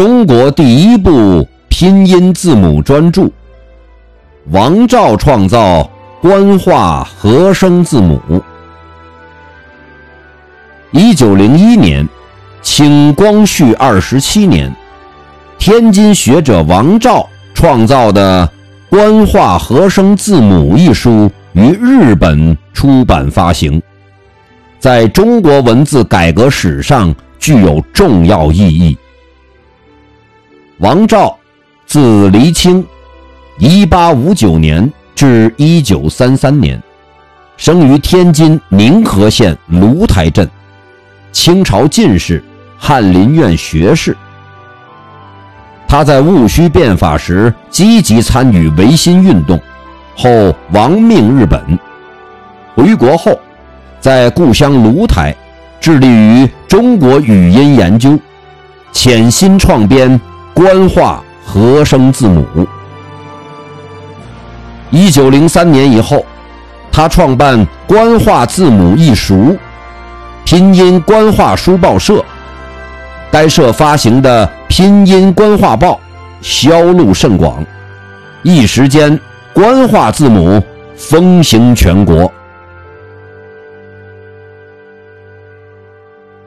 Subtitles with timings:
[0.00, 3.28] 中国第一部拼音字母专著。
[4.46, 5.90] 王照创造
[6.22, 8.18] 官话合声字母。
[10.90, 12.08] 一九零一年，
[12.62, 14.74] 清光绪二十七年，
[15.58, 18.46] 天津学者王照创造的
[18.88, 23.82] 《官话合声字母》一书于日本出版发行，
[24.78, 28.96] 在中国文字改革史上具有重要意义。
[30.80, 31.36] 王照，
[31.84, 32.82] 字黎清，
[33.58, 36.82] 一八五九年至一九三三年，
[37.58, 40.48] 生于天津宁河县芦台镇。
[41.32, 42.42] 清朝进士，
[42.78, 44.16] 翰林院学士。
[45.86, 49.60] 他在戊戌变法时积极参与维新运动，
[50.16, 50.30] 后
[50.72, 51.78] 亡命日本。
[52.74, 53.38] 回国后，
[54.00, 55.36] 在故乡芦台，
[55.78, 58.18] 致力于中国语音研究，
[58.92, 60.18] 潜心创编
[60.54, 62.44] 官话和声字母。
[64.90, 66.24] 一九零三年以后，
[66.90, 69.56] 他创办官话字母一书。
[70.44, 72.24] 拼音官话书报社，
[73.30, 76.00] 该社发行的拼音官话报
[76.40, 77.64] 销路甚广，
[78.42, 79.16] 一时间
[79.52, 80.60] 官话字母
[80.96, 82.30] 风行全国。